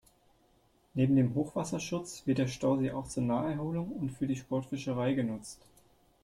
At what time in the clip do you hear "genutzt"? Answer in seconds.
5.13-5.59